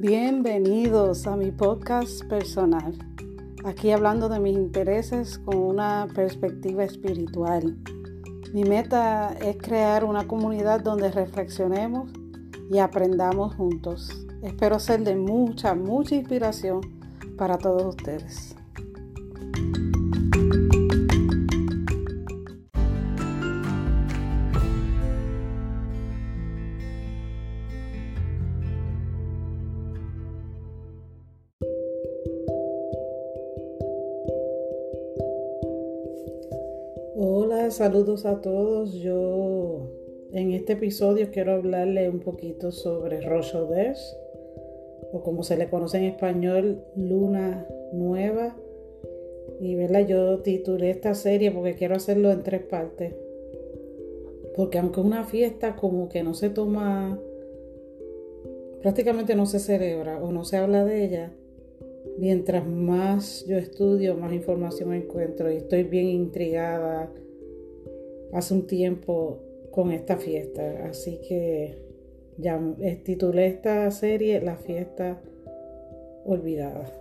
[0.00, 2.96] Bienvenidos a mi podcast personal.
[3.64, 7.76] Aquí hablando de mis intereses con una perspectiva espiritual.
[8.52, 12.12] Mi meta es crear una comunidad donde reflexionemos
[12.70, 14.24] y aprendamos juntos.
[14.44, 16.80] Espero ser de mucha, mucha inspiración
[17.36, 18.54] para todos ustedes.
[37.20, 38.92] Hola, saludos a todos.
[38.92, 39.90] Yo
[40.30, 46.04] en este episodio quiero hablarle un poquito sobre Rosh o como se le conoce en
[46.04, 48.56] español, Luna Nueva.
[49.58, 50.06] Y ¿verdad?
[50.06, 53.16] yo titulé esta serie porque quiero hacerlo en tres partes.
[54.54, 57.18] Porque aunque es una fiesta como que no se toma,
[58.80, 61.32] prácticamente no se celebra o no se habla de ella,
[62.18, 67.12] mientras más yo estudio, más información encuentro y estoy bien intrigada
[68.32, 70.86] hace un tiempo con esta fiesta.
[70.86, 71.76] Así que
[72.36, 72.60] ya
[73.04, 75.20] titulé esta serie La fiesta
[76.24, 76.92] olvidada.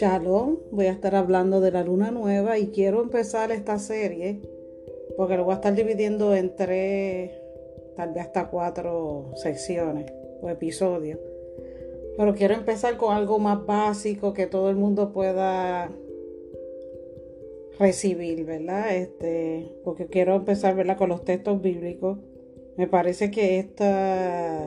[0.00, 4.40] Shalom, voy a estar hablando de la luna nueva y quiero empezar esta serie
[5.14, 7.32] porque lo voy a estar dividiendo en tres,
[7.96, 11.18] tal vez hasta cuatro secciones o episodios.
[12.16, 15.90] Pero quiero empezar con algo más básico que todo el mundo pueda
[17.78, 18.96] recibir, ¿verdad?
[18.96, 20.96] Este, porque quiero empezar, ¿verdad?
[20.96, 22.16] Con los textos bíblicos.
[22.78, 24.66] Me parece que esta,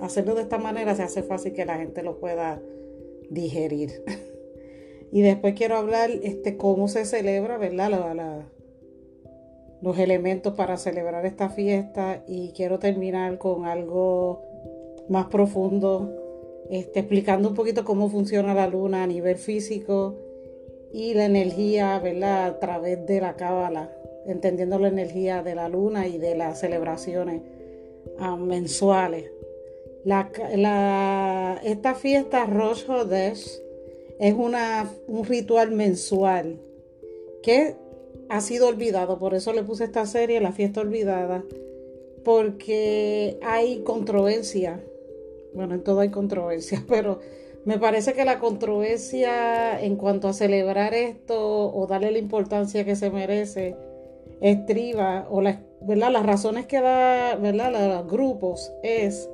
[0.00, 2.60] hacerlo de esta manera se hace fácil que la gente lo pueda
[3.34, 4.02] digerir.
[5.12, 7.90] y después quiero hablar este, cómo se celebra, ¿verdad?
[7.90, 8.46] La,
[9.84, 14.42] los elementos para celebrar esta fiesta y quiero terminar con algo
[15.10, 16.10] más profundo,
[16.70, 20.16] este, explicando un poquito cómo funciona la luna a nivel físico
[20.90, 22.46] y la energía, ¿verdad?
[22.46, 23.92] A través de la cábala,
[24.26, 27.42] entendiendo la energía de la luna y de las celebraciones
[28.18, 29.30] ah, mensuales.
[30.04, 33.60] La, esta fiesta Rosh Hodesh
[34.18, 36.60] es una, un ritual mensual
[37.42, 37.76] que
[38.28, 41.42] ha sido olvidado, por eso le puse esta serie, La fiesta olvidada,
[42.24, 44.80] porque hay controversia,
[45.54, 47.20] bueno, en todo hay controversia, pero
[47.64, 52.96] me parece que la controversia en cuanto a celebrar esto o darle la importancia que
[52.96, 53.74] se merece
[54.42, 56.10] estriba, o la, ¿verdad?
[56.10, 57.72] las razones que da ¿verdad?
[57.72, 59.30] los grupos es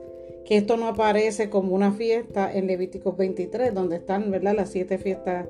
[0.56, 4.54] esto no aparece como una fiesta en Levíticos 23, donde están ¿verdad?
[4.56, 5.46] las siete fiestas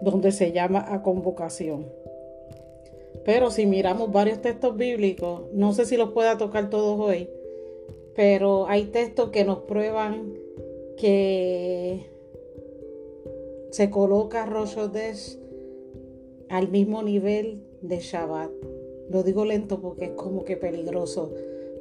[0.00, 1.86] donde se llama a convocación.
[3.24, 7.28] Pero si miramos varios textos bíblicos, no sé si los pueda tocar todos hoy,
[8.14, 10.32] pero hay textos que nos prueban
[10.96, 12.06] que
[13.70, 14.76] se coloca Rosh
[16.48, 18.50] al mismo nivel de Shabbat.
[19.10, 21.32] Lo digo lento porque es como que peligroso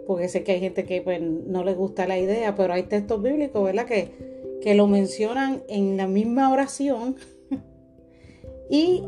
[0.07, 3.21] porque sé que hay gente que pues, no le gusta la idea, pero hay textos
[3.21, 3.85] bíblicos, ¿verdad?
[3.85, 7.17] Que, que lo mencionan en la misma oración
[8.69, 9.03] y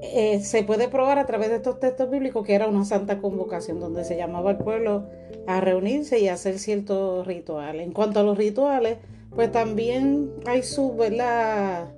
[0.00, 3.80] eh, se puede probar a través de estos textos bíblicos que era una santa convocación
[3.80, 5.08] donde se llamaba al pueblo
[5.46, 7.84] a reunirse y hacer ciertos rituales.
[7.84, 8.98] En cuanto a los rituales,
[9.34, 11.88] pues también hay su, ¿verdad?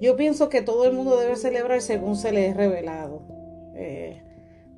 [0.00, 3.22] Yo pienso que todo el mundo debe celebrar según se le es revelado.
[3.76, 4.22] Eh,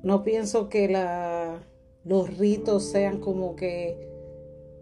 [0.03, 1.59] no pienso que la
[2.03, 3.97] los ritos sean como que,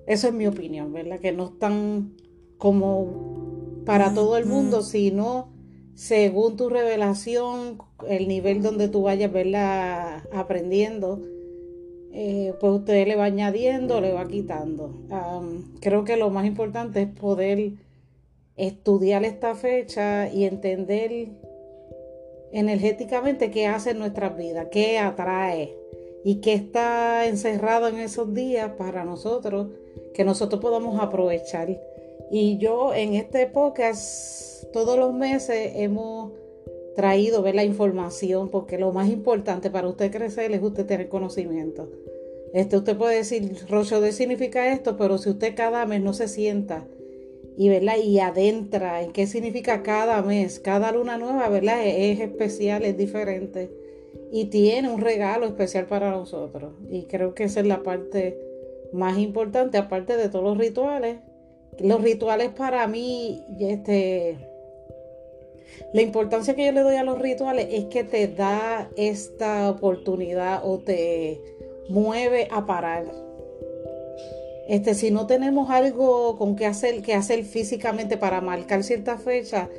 [0.08, 1.20] eso es mi opinión, ¿verdad?
[1.20, 2.16] Que no están
[2.58, 5.50] como para todo el mundo, sino
[5.96, 10.24] según tu revelación, el nivel donde tú vayas, ¿verdad?
[10.32, 11.22] Aprendiendo,
[12.12, 14.94] eh, pues usted le va añadiendo, le va quitando.
[15.80, 17.74] creo que lo más importante es poder
[18.56, 21.30] estudiar esta fecha y entender
[22.52, 25.76] energéticamente qué hace en nuestras vidas, qué atrae,
[26.24, 29.68] y que está encerrado en esos días para nosotros,
[30.14, 31.80] que nosotros podamos aprovechar.
[32.32, 36.34] Y yo en este podcast todos los meses hemos
[36.96, 41.90] traído ver la información, porque lo más importante para usted crecer es usted tener conocimiento.
[42.54, 46.28] Este, usted puede decir, Rocho de significa esto, pero si usted cada mes no se
[46.28, 46.86] sienta
[47.56, 47.98] y, ¿verdad?
[48.04, 51.86] y adentra en qué significa cada mes, cada luna nueva, ¿verdad?
[51.86, 53.79] es especial, es diferente
[54.32, 56.74] y tiene un regalo especial para nosotros.
[56.90, 58.40] Y creo que esa es la parte
[58.92, 61.18] más importante, aparte de todos los rituales.
[61.80, 64.38] Los rituales para mí, este,
[65.94, 70.62] la importancia que yo le doy a los rituales es que te da esta oportunidad
[70.64, 71.42] o te
[71.90, 73.06] mueve a parar.
[74.68, 79.70] Este, si no tenemos algo con que hacer, que hacer físicamente para marcar cierta fecha,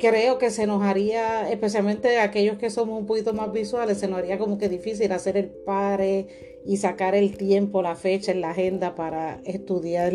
[0.00, 4.18] creo que se nos haría, especialmente aquellos que somos un poquito más visuales, se nos
[4.18, 6.26] haría como que difícil hacer el pare
[6.66, 10.12] y sacar el tiempo, la fecha la agenda para estudiar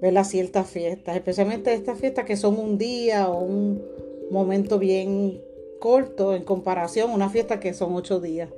[0.00, 3.82] ver las ciertas fiestas, especialmente estas fiestas que son un día o un
[4.30, 5.40] momento bien
[5.80, 8.48] corto en comparación a una fiesta que son ocho días.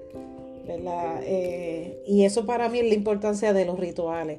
[1.23, 4.39] Eh, y eso para mí es la importancia de los rituales.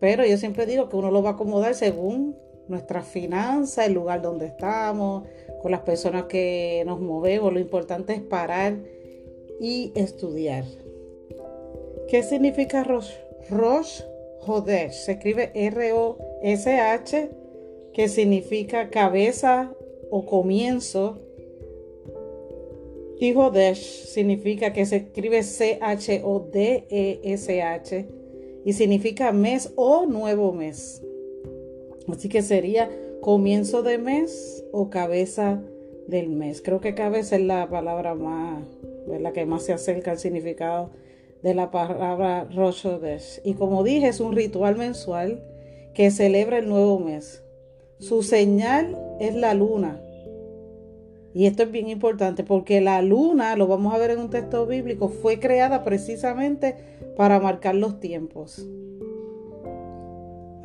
[0.00, 2.36] Pero yo siempre digo que uno lo va a acomodar según
[2.68, 5.24] nuestras finanzas, el lugar donde estamos,
[5.62, 7.52] con las personas que nos movemos.
[7.52, 8.76] Lo importante es parar
[9.60, 10.64] y estudiar.
[12.08, 13.10] ¿Qué significa Rosh?
[13.50, 14.02] Rosh
[14.46, 14.92] Hodesh.
[14.92, 17.30] Se escribe R-O-S-H,
[17.92, 19.74] que significa cabeza
[20.10, 21.20] o comienzo.
[23.18, 25.86] Y Hodesh significa que se escribe C-H-O-D-E-S-H
[28.64, 31.02] y significa mes o nuevo mes.
[32.08, 35.60] Así que sería comienzo de mes o cabeza
[36.06, 36.62] del mes.
[36.62, 38.64] Creo que cabeza es la palabra más,
[39.08, 40.90] la que más se acerca al significado
[41.42, 42.86] de la palabra Rosh
[43.44, 45.42] Y como dije, es un ritual mensual
[45.94, 47.42] que celebra el nuevo mes.
[47.98, 50.00] Su señal es la luna.
[51.34, 54.66] Y esto es bien importante porque la luna, lo vamos a ver en un texto
[54.66, 56.76] bíblico, fue creada precisamente
[57.16, 58.66] para marcar los tiempos.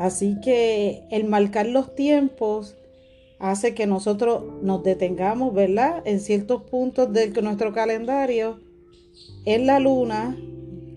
[0.02, 2.76] Así que el marcar los tiempos
[3.38, 6.02] hace que nosotros nos detengamos, ¿verdad?
[6.06, 8.60] En ciertos puntos de nuestro calendario,
[9.46, 10.36] en la luna,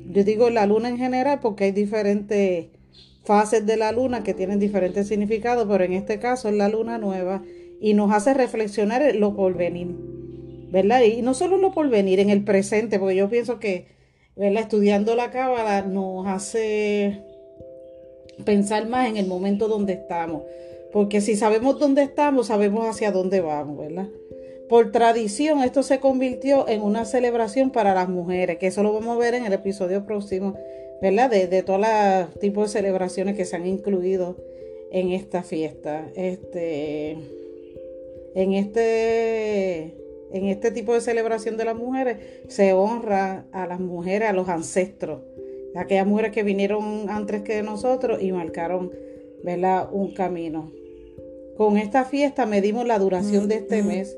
[0.09, 2.69] yo digo la luna en general porque hay diferentes
[3.25, 6.97] fases de la luna que tienen diferentes significados, pero en este caso es la luna
[6.97, 7.43] nueva
[7.83, 9.89] y nos hace reflexionar lo por venir,
[10.71, 11.03] ¿verdad?
[11.03, 13.87] Y no solo lo por venir, en el presente, porque yo pienso que,
[14.35, 14.63] ¿verdad?
[14.63, 17.34] Estudiando la cábala nos hace
[18.45, 20.43] pensar más en el momento donde estamos.
[20.93, 24.09] Porque si sabemos dónde estamos, sabemos hacia dónde vamos, ¿verdad?
[24.69, 29.17] Por tradición, esto se convirtió en una celebración para las mujeres, que eso lo vamos
[29.17, 30.55] a ver en el episodio próximo,
[31.03, 31.31] ¿verdad?
[31.31, 34.37] De, de todos los tipos de celebraciones que se han incluido
[34.91, 36.09] en esta fiesta.
[36.15, 37.17] Este,
[38.35, 39.95] en este,
[40.33, 44.49] en este tipo de celebración de las mujeres se honra a las mujeres, a los
[44.49, 45.21] ancestros
[45.77, 48.93] aquellas mujeres que vinieron antes que nosotros y marcaron
[49.43, 49.89] ¿verdad?
[49.93, 50.73] un camino.
[51.57, 54.17] Con esta fiesta medimos la duración de este mes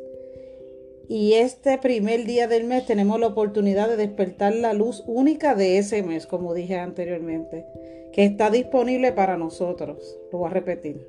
[1.09, 5.79] y este primer día del mes tenemos la oportunidad de despertar la luz única de
[5.79, 7.65] ese mes, como dije anteriormente,
[8.13, 10.19] que está disponible para nosotros.
[10.33, 11.07] Lo voy a repetir.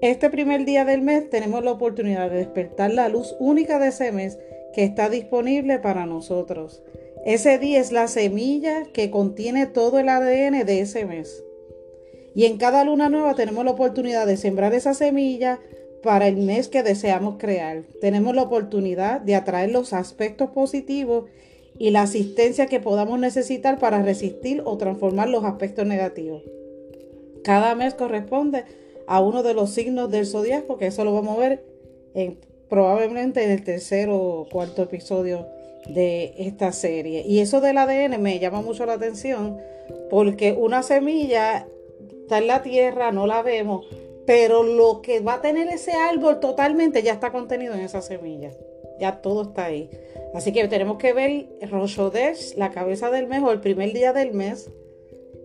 [0.00, 4.12] Este primer día del mes tenemos la oportunidad de despertar la luz única de ese
[4.12, 4.38] mes
[4.72, 6.82] que está disponible para nosotros.
[7.28, 11.44] Ese día es la semilla que contiene todo el ADN de ese mes.
[12.34, 15.60] Y en cada luna nueva tenemos la oportunidad de sembrar esa semilla
[16.02, 17.82] para el mes que deseamos crear.
[18.00, 21.26] Tenemos la oportunidad de atraer los aspectos positivos
[21.76, 26.44] y la asistencia que podamos necesitar para resistir o transformar los aspectos negativos.
[27.44, 28.64] Cada mes corresponde
[29.06, 31.64] a uno de los signos del zodiaco, que eso lo vamos a ver
[32.14, 32.38] en,
[32.70, 37.22] probablemente en el tercer o cuarto episodio de esta serie.
[37.26, 39.58] Y eso del ADN me llama mucho la atención
[40.10, 41.66] porque una semilla
[42.22, 43.86] está en la tierra, no la vemos,
[44.26, 48.50] pero lo que va a tener ese árbol totalmente ya está contenido en esa semilla.
[49.00, 49.88] Ya todo está ahí.
[50.34, 54.32] Así que tenemos que ver Roshodesh, la cabeza del mes o el primer día del
[54.32, 54.70] mes,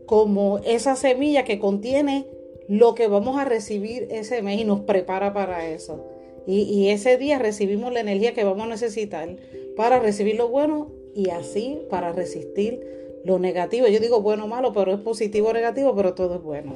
[0.06, 2.26] como esa semilla que contiene
[2.68, 6.06] lo que vamos a recibir ese mes y nos prepara para eso.
[6.46, 9.30] Y, y ese día recibimos la energía que vamos a necesitar
[9.76, 12.82] para recibir lo bueno y así para resistir
[13.24, 13.88] lo negativo.
[13.88, 16.74] Yo digo bueno o malo, pero es positivo o negativo, pero todo es bueno.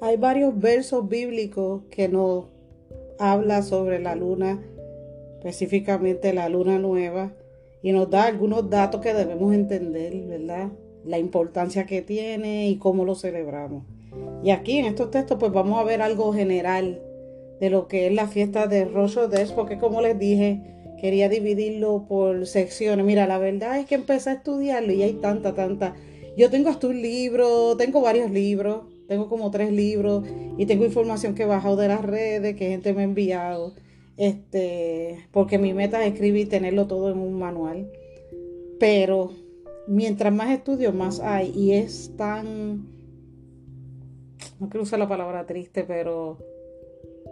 [0.00, 2.46] Hay varios versos bíblicos que nos
[3.18, 4.62] habla sobre la luna,
[5.38, 7.32] específicamente la luna nueva,
[7.82, 10.68] y nos da algunos datos que debemos entender, ¿verdad?
[11.04, 13.84] La importancia que tiene y cómo lo celebramos.
[14.42, 17.00] Y aquí en estos textos pues vamos a ver algo general
[17.60, 19.18] de lo que es la fiesta de Rosh
[19.54, 23.04] porque como les dije, quería dividirlo por secciones.
[23.04, 25.94] Mira, la verdad es que empecé a estudiarlo y hay tanta, tanta.
[26.36, 30.24] Yo tengo hasta un libro, tengo varios libros, tengo como tres libros
[30.58, 33.74] y tengo información que he bajado de las redes, que gente me ha enviado.
[34.16, 37.90] este, porque mi meta es escribir y tenerlo todo en un manual.
[38.78, 39.32] Pero
[39.86, 41.52] mientras más estudio, más hay.
[41.54, 42.86] Y es tan,
[44.60, 46.38] no quiero usar la palabra triste, pero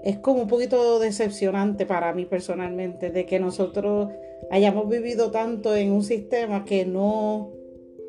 [0.04, 4.10] es como un poquito decepcionante para mí personalmente de que nosotros
[4.50, 7.52] hayamos vivido tanto en un sistema que no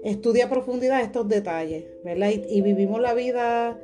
[0.03, 2.31] estudia a profundidad estos detalles, ¿verdad?
[2.49, 3.79] Y, vivimos la vida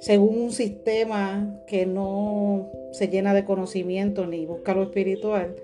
[0.00, 5.54] según un sistema que no se llena de conocimiento ni busca lo espiritual.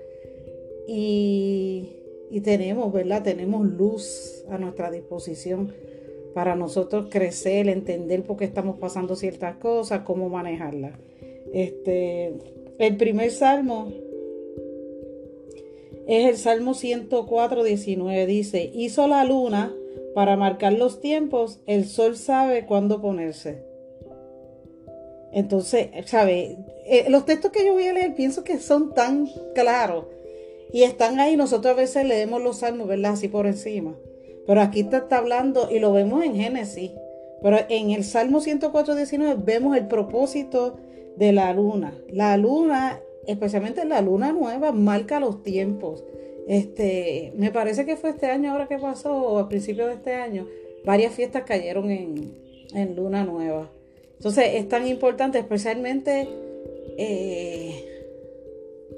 [0.87, 1.97] Y,
[2.31, 3.23] y tenemos, ¿verdad?
[3.23, 5.73] Tenemos luz a nuestra disposición
[6.33, 10.93] para nosotros crecer, entender por qué estamos pasando ciertas cosas, cómo manejarlas.
[11.53, 12.33] Este,
[12.77, 13.91] el primer salmo
[16.07, 18.25] es el Salmo 104, 19.
[18.25, 19.73] Dice, hizo la luna
[20.15, 23.63] para marcar los tiempos, el sol sabe cuándo ponerse.
[25.31, 26.57] Entonces, ¿sabe?
[26.87, 30.05] Eh, los textos que yo voy a leer pienso que son tan claros
[30.73, 31.37] y están ahí.
[31.37, 33.11] Nosotros a veces leemos los salmos, ¿verdad?
[33.11, 33.95] Así por encima.
[34.47, 36.91] Pero aquí está, está hablando y lo vemos en Génesis.
[37.43, 40.77] Pero en el Salmo 104, 19 vemos el propósito
[41.19, 41.93] de la luna.
[42.09, 46.03] La luna, especialmente la luna nueva, marca los tiempos.
[46.47, 50.15] Este, me parece que fue este año ahora que pasó, o a principios de este
[50.15, 50.47] año,
[50.85, 52.33] varias fiestas cayeron en,
[52.73, 53.69] en luna nueva.
[54.15, 56.27] Entonces es tan importante, especialmente
[56.97, 57.85] eh,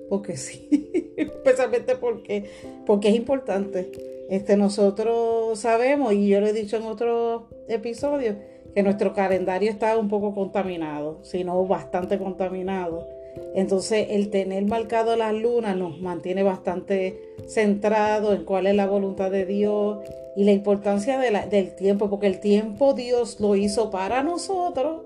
[0.09, 2.45] porque sí, especialmente porque,
[2.85, 3.91] porque es importante.
[4.29, 8.35] Este, nosotros sabemos, y yo lo he dicho en otros episodios,
[8.73, 13.07] que nuestro calendario está un poco contaminado, sino bastante contaminado.
[13.55, 19.31] Entonces el tener marcado las lunas nos mantiene bastante centrado en cuál es la voluntad
[19.31, 19.99] de Dios
[20.35, 25.01] y la importancia del tiempo, porque el tiempo Dios lo hizo para nosotros,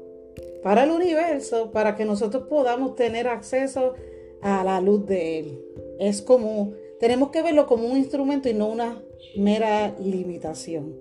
[0.63, 3.93] para el universo, para que nosotros podamos tener acceso
[4.41, 5.62] a la luz de Él.
[6.00, 9.01] Es como, tenemos que verlo como un instrumento y no una
[9.36, 10.95] mera limitación.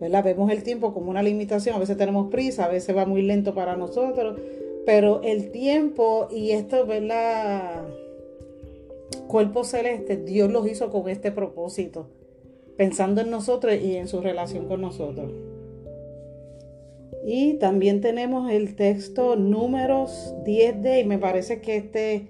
[0.00, 3.54] Vemos el tiempo como una limitación, a veces tenemos prisa, a veces va muy lento
[3.54, 4.40] para nosotros,
[4.86, 7.84] pero el tiempo y esto, ¿verdad?
[9.28, 12.06] Cuerpo celeste, Dios los hizo con este propósito,
[12.78, 15.30] pensando en nosotros y en su relación con nosotros.
[17.26, 22.28] Y también tenemos el texto números 10D, y me parece que este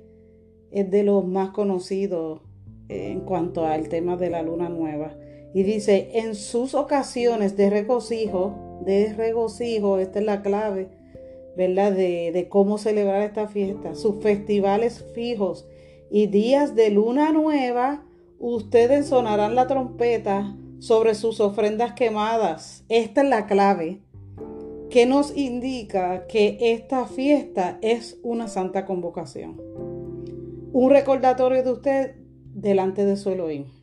[0.72, 2.40] es de los más conocidos
[2.88, 5.14] en cuanto al tema de la luna nueva.
[5.52, 10.88] Y dice, en sus ocasiones de regocijo, de regocijo, esta es la clave,
[11.56, 11.92] ¿verdad?
[11.92, 15.66] De, cómo celebrar esta fiesta, sus festivales fijos
[16.10, 18.04] y días de luna nueva,
[18.38, 22.84] ustedes sonarán la trompeta sobre sus ofrendas quemadas.
[22.88, 24.00] Esta es la clave
[24.88, 29.60] que nos indica que esta fiesta es una santa convocación.
[30.72, 32.14] Un recordatorio de usted
[32.54, 33.79] delante de su Elohim.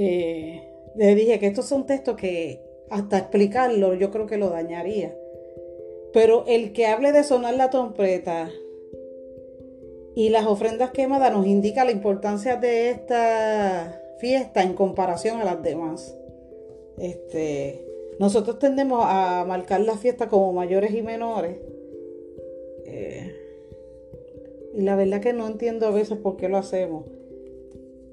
[0.00, 0.62] Eh,
[0.94, 5.12] le dije que estos son textos que hasta explicarlo yo creo que lo dañaría.
[6.12, 8.48] Pero el que hable de sonar la trompeta
[10.14, 15.60] y las ofrendas quemadas nos indica la importancia de esta fiesta en comparación a las
[15.64, 16.16] demás.
[16.98, 17.84] Este,
[18.20, 21.58] nosotros tendemos a marcar la fiesta como mayores y menores.
[22.86, 23.34] Eh,
[24.74, 27.17] y la verdad que no entiendo a veces por qué lo hacemos.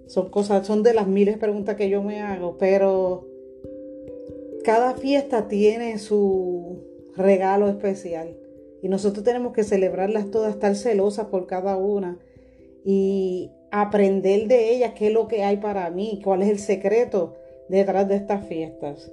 [0.07, 3.27] Son cosas, son de las miles preguntas que yo me hago, pero
[4.63, 6.83] cada fiesta tiene su
[7.15, 8.35] regalo especial
[8.81, 12.19] y nosotros tenemos que celebrarlas todas, estar celosas por cada una
[12.83, 17.33] y aprender de ellas qué es lo que hay para mí, cuál es el secreto
[17.67, 19.11] detrás de estas fiestas.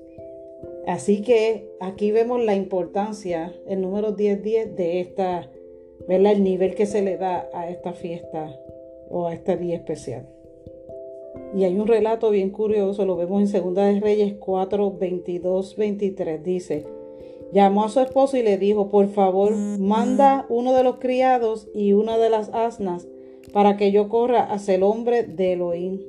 [0.87, 5.49] Así que aquí vemos la importancia, el número 1010 de esta,
[6.09, 6.33] ¿verdad?
[6.33, 8.55] El nivel que se le da a esta fiesta
[9.09, 10.29] o a este día especial.
[11.55, 16.43] Y hay un relato bien curioso, lo vemos en Segunda de Reyes 4, 22, 23.
[16.43, 16.87] Dice,
[17.53, 21.93] llamó a su esposo y le dijo, por favor, manda uno de los criados y
[21.93, 23.07] una de las asnas
[23.53, 26.01] para que yo corra hacia el hombre de Elohim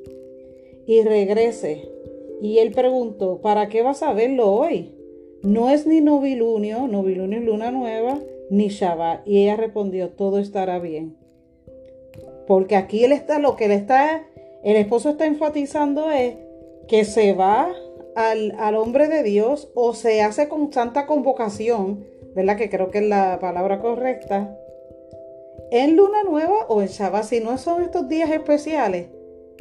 [0.85, 1.89] y regrese.
[2.41, 4.91] Y él preguntó, ¿para qué vas a verlo hoy?
[5.43, 9.27] No es ni novilunio, novilunio es luna nueva, ni Shabbat.
[9.27, 11.15] Y ella respondió, todo estará bien.
[12.47, 14.25] Porque aquí él está, lo que él está
[14.63, 16.35] el esposo está enfatizando es
[16.87, 17.73] que se va
[18.15, 22.57] al, hombre de Dios o se hace con santa convocación, ¿verdad?
[22.57, 24.57] Que creo que es la palabra correcta.
[25.71, 29.07] En luna nueva o en Shabbat, si no son estos días especiales,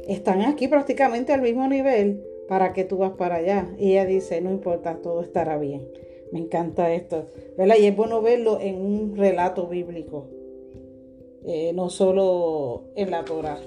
[0.07, 3.71] están aquí prácticamente al mismo nivel para que tú vas para allá.
[3.79, 5.89] Y ella dice, no importa, todo estará bien.
[6.33, 7.77] Me encanta esto, ¿verdad?
[7.79, 10.29] Y es bueno verlo en un relato bíblico.
[11.45, 13.59] eh, no solo en la Torah.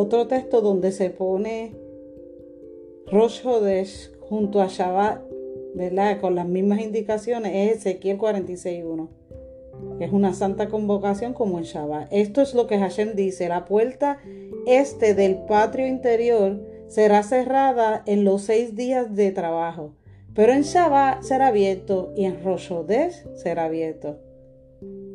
[0.00, 1.74] Otro texto donde se pone
[3.10, 5.24] Rosh Hodesh junto a Shabbat,
[5.74, 6.20] ¿verdad?
[6.20, 9.08] Con las mismas indicaciones, es Ezequiel 46.1
[9.98, 12.12] es una santa convocación como en Shabbat.
[12.12, 14.20] Esto es lo que Hashem dice, la puerta
[14.68, 19.96] este del patio interior será cerrada en los seis días de trabajo,
[20.32, 22.70] pero en Shabbat será abierto y en Rosh
[23.34, 24.20] será abierto.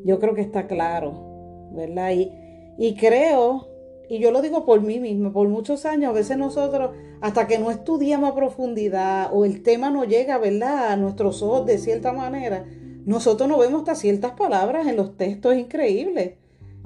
[0.04, 2.12] Yo creo que está claro, ¿verdad?
[2.12, 2.34] Y,
[2.78, 3.73] y creo,
[4.14, 7.58] y yo lo digo por mí mismo, por muchos años, a veces nosotros, hasta que
[7.58, 12.14] no estudiamos a profundidad o el tema no llega, ¿verdad?, a nuestros ojos de cierta
[12.14, 12.64] manera,
[13.06, 16.34] nosotros no vemos hasta ciertas palabras en los textos increíbles.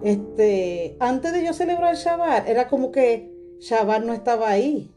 [0.01, 3.29] Este, antes de yo celebrar el Shabbat, era como que
[3.59, 4.89] Shabbat no estaba ahí.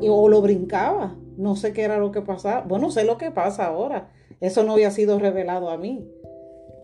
[0.00, 1.16] o lo brincaba.
[1.36, 2.62] No sé qué era lo que pasaba.
[2.62, 4.10] Bueno, sé lo que pasa ahora.
[4.40, 6.04] Eso no había sido revelado a mí.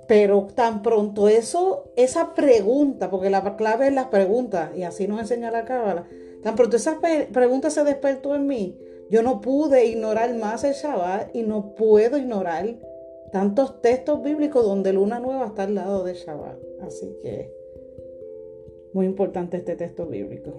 [0.09, 5.21] Pero tan pronto eso, esa pregunta, porque la clave es las preguntas, y así nos
[5.21, 6.07] enseña la cábala,
[6.43, 6.99] tan pronto esa
[7.33, 8.79] pregunta se despertó en mí,
[9.11, 12.77] yo no pude ignorar más el Shabbat y no puedo ignorar
[13.31, 16.59] tantos textos bíblicos donde luna nueva está al lado de Shabbat.
[16.81, 17.53] Así que
[18.95, 20.53] muy importante este texto bíblico.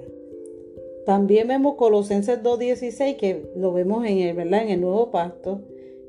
[1.06, 5.62] También vemos Colosenses 2.16 que lo vemos en el, en el nuevo pacto.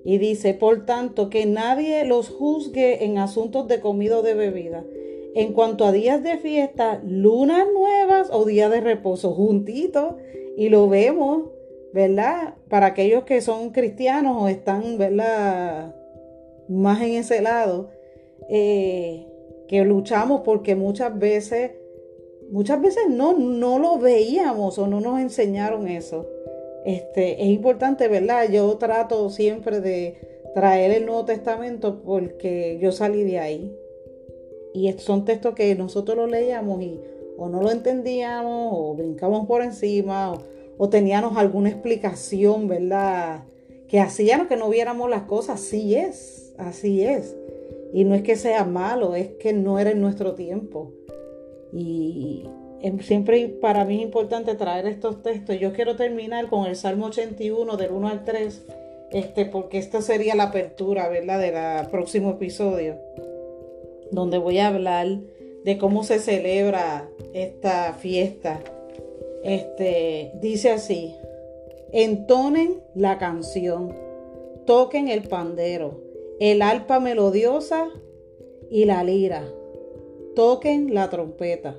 [0.04, 4.84] Y dice, por tanto, que nadie los juzgue en asuntos de comida o de bebida.
[5.34, 10.14] En cuanto a días de fiesta, lunas nuevas o días de reposo, juntitos.
[10.56, 11.50] Y lo vemos,
[11.92, 12.54] ¿verdad?
[12.68, 15.94] Para aquellos que son cristianos o están, ¿verdad?
[16.68, 17.90] más en ese lado,
[18.48, 19.26] eh,
[19.68, 21.72] que luchamos porque muchas veces,
[22.50, 26.26] muchas veces no, no lo veíamos o no nos enseñaron eso.
[26.84, 28.48] Este, es importante, ¿verdad?
[28.50, 33.76] Yo trato siempre de traer el Nuevo Testamento porque yo salí de ahí.
[34.74, 37.00] Y son textos que nosotros los leíamos y
[37.36, 40.34] o no lo entendíamos o brincamos por encima
[40.78, 43.44] o, teníamos alguna explicación, ¿verdad?
[43.88, 45.60] Que hacían que no viéramos las cosas.
[45.60, 47.36] Sí es, así es.
[47.92, 50.92] Y no es que sea malo, es que no era en nuestro tiempo.
[51.72, 52.44] Y
[53.00, 55.58] siempre para mí es importante traer estos textos.
[55.58, 58.66] Yo quiero terminar con el Salmo 81 del 1 al 3,
[59.10, 62.96] este, porque esta sería la apertura, ¿verdad?, del próximo episodio,
[64.10, 65.06] donde voy a hablar
[65.64, 68.60] de cómo se celebra esta fiesta.
[69.42, 71.14] Este, dice así,
[71.92, 73.94] entonen la canción,
[74.66, 76.00] toquen el pandero,
[76.40, 77.88] el alpa melodiosa
[78.70, 79.44] y la lira.
[80.34, 81.76] Toquen la trompeta.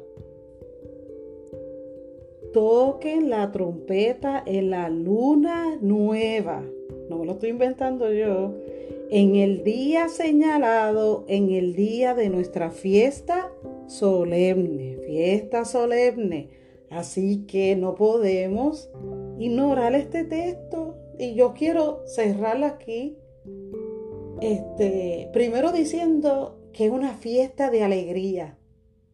[2.56, 6.64] Toquen la trompeta en la luna nueva.
[7.10, 8.54] No me lo estoy inventando yo.
[9.10, 13.52] En el día señalado, en el día de nuestra fiesta
[13.88, 15.00] solemne.
[15.06, 16.48] Fiesta solemne.
[16.90, 18.90] Así que no podemos
[19.38, 20.96] ignorar este texto.
[21.20, 23.18] Y yo quiero cerrarla aquí
[24.40, 28.58] este, primero diciendo que es una fiesta de alegría,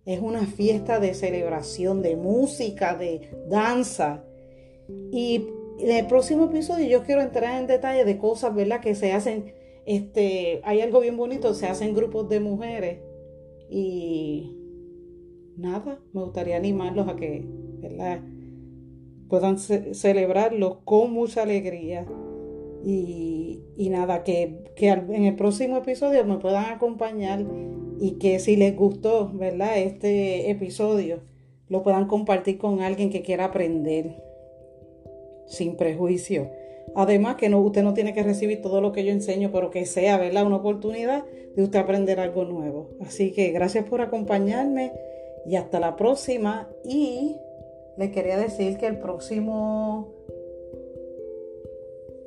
[0.05, 4.23] es una fiesta de celebración, de música, de danza.
[5.11, 5.47] Y
[5.79, 8.81] en el próximo episodio yo quiero entrar en detalle de cosas, ¿verdad?
[8.81, 9.53] Que se hacen,
[9.85, 12.99] este, hay algo bien bonito, se hacen grupos de mujeres
[13.69, 14.57] y
[15.57, 17.45] nada, me gustaría animarlos a que,
[17.79, 18.21] ¿verdad?
[19.29, 22.05] Puedan celebrarlo con mucha alegría
[22.83, 27.45] y, nada, que, en el próximo episodio me puedan acompañar
[28.01, 29.77] y que si les gustó, ¿verdad?
[29.77, 31.19] Este episodio,
[31.69, 34.23] lo puedan compartir con alguien que quiera aprender
[35.45, 36.49] sin prejuicio.
[36.95, 39.85] Además que no, usted no tiene que recibir todo lo que yo enseño, pero que
[39.85, 40.47] sea, ¿verdad?
[40.47, 42.89] Una oportunidad de usted aprender algo nuevo.
[43.01, 44.93] Así que gracias por acompañarme
[45.45, 46.69] y hasta la próxima.
[46.83, 47.35] Y
[47.97, 50.11] les quería decir que el próximo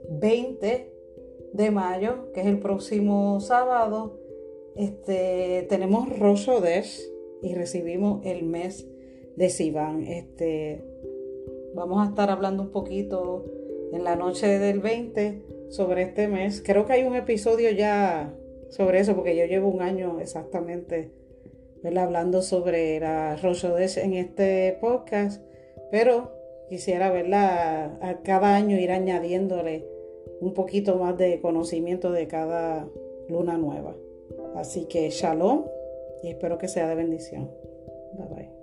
[0.09, 0.93] 20
[1.53, 4.24] de mayo, que es el próximo sábado,
[4.77, 6.49] este, tenemos Rosh
[7.43, 8.87] y recibimos el mes
[9.37, 10.03] de Sivan.
[10.05, 10.85] Este,
[11.75, 13.45] vamos a estar hablando un poquito
[13.93, 16.63] en la noche del 20 sobre este mes.
[16.65, 18.35] Creo que hay un episodio ya
[18.71, 21.11] sobre eso, porque yo llevo un año exactamente
[21.99, 23.67] hablando sobre la Rosh
[23.99, 25.43] en este podcast,
[25.91, 26.33] pero
[26.69, 29.85] quisiera verla a cada año ir añadiéndole
[30.41, 32.89] un poquito más de conocimiento de cada
[33.29, 33.95] luna nueva.
[34.55, 35.65] Así que shalom
[36.23, 37.51] y espero que sea de bendición.
[38.17, 38.55] Bye bye.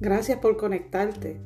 [0.00, 1.40] Gracias por conectarte.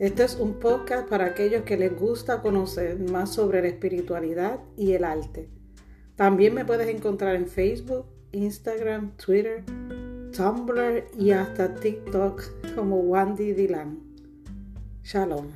[0.00, 4.92] Este es un podcast para aquellos que les gusta conocer más sobre la espiritualidad y
[4.92, 5.59] el arte.
[6.20, 9.64] También me puedes encontrar en Facebook, Instagram, Twitter,
[10.36, 12.42] Tumblr y hasta TikTok
[12.74, 13.98] como Wandy Dylan.
[15.02, 15.46] Shalom.